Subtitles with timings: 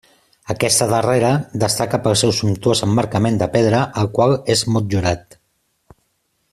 [0.51, 1.29] Aquesta darrera
[1.63, 5.41] destaca pel seu sumptuós emmarcament de pedra, el qual és motllurat.